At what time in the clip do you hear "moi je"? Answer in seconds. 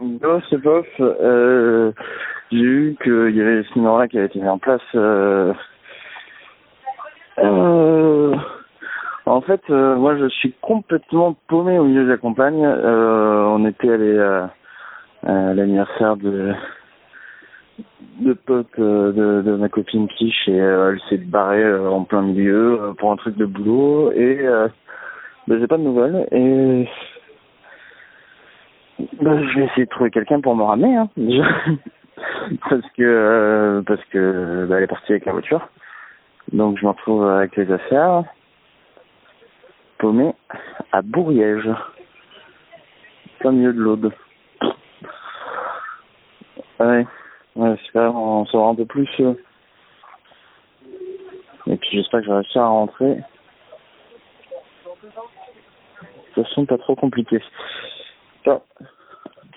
9.96-10.28